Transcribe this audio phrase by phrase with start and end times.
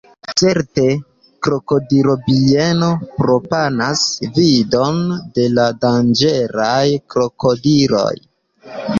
[0.39, 0.91] Cetere,
[1.47, 4.01] krokodilo-bieno proponas
[4.37, 4.97] vidon
[5.35, 6.81] de la danĝeraj
[7.15, 8.15] krokodiloj.